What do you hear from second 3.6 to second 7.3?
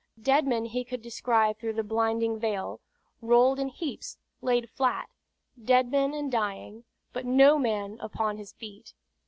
heaps, laid flat; dead men and dying; but